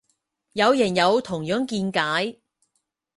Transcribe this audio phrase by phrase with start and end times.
[0.53, 2.39] 有人有同樣見解